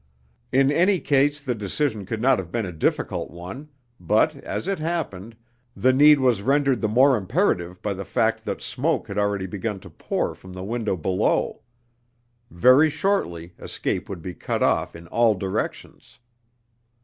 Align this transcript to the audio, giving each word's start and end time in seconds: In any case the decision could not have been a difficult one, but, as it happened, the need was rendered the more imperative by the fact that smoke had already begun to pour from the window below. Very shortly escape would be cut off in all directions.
In 0.51 0.71
any 0.71 0.99
case 0.99 1.39
the 1.39 1.53
decision 1.53 2.07
could 2.07 2.23
not 2.23 2.39
have 2.39 2.51
been 2.51 2.65
a 2.65 2.71
difficult 2.71 3.29
one, 3.29 3.69
but, 3.99 4.35
as 4.37 4.67
it 4.67 4.79
happened, 4.79 5.35
the 5.75 5.93
need 5.93 6.19
was 6.19 6.41
rendered 6.41 6.81
the 6.81 6.87
more 6.87 7.15
imperative 7.15 7.79
by 7.83 7.93
the 7.93 8.03
fact 8.03 8.43
that 8.45 8.63
smoke 8.63 9.07
had 9.09 9.19
already 9.19 9.45
begun 9.45 9.79
to 9.81 9.91
pour 9.91 10.33
from 10.33 10.53
the 10.53 10.63
window 10.63 10.97
below. 10.97 11.61
Very 12.49 12.89
shortly 12.89 13.53
escape 13.59 14.09
would 14.09 14.23
be 14.23 14.33
cut 14.33 14.63
off 14.63 14.95
in 14.95 15.05
all 15.09 15.35
directions. 15.35 16.17